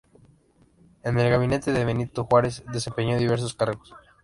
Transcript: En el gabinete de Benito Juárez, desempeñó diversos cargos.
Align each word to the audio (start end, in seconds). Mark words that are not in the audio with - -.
En 1.03 1.19
el 1.19 1.29
gabinete 1.29 1.71
de 1.71 1.85
Benito 1.85 2.23
Juárez, 2.25 2.63
desempeñó 2.73 3.19
diversos 3.19 3.53
cargos. 3.53 3.93